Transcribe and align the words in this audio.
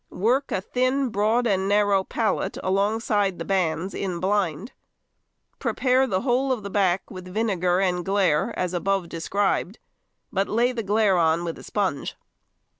Work 0.09 0.51
a 0.51 0.61
thin 0.61 1.09
broad 1.09 1.45
and 1.45 1.67
narrow 1.69 2.03
pallet 2.03 2.57
alongside 2.63 3.37
the 3.37 3.45
bands 3.45 3.93
in 3.93 4.19
blind. 4.19 4.71
Prepare 5.59 6.07
the 6.07 6.21
whole 6.21 6.51
of 6.51 6.63
the 6.63 6.71
back 6.71 7.11
with 7.11 7.27
vinegar 7.27 7.79
and 7.79 8.03
glaire, 8.03 8.51
as 8.57 8.73
above 8.73 9.09
described, 9.09 9.77
but 10.33 10.47
lay 10.49 10.71
the 10.71 10.81
glaire 10.81 11.19
on 11.19 11.43
with 11.43 11.59
a 11.59 11.63
sponge. 11.63 12.15